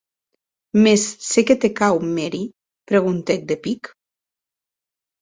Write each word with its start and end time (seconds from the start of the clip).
Mès, 0.85 1.03
se 1.33 1.43
qué 1.51 1.57
te 1.67 1.71
cau, 1.81 2.03
Mary?, 2.15 2.43
preguntèc 2.93 3.49
de 3.55 3.63
pic. 3.67 3.97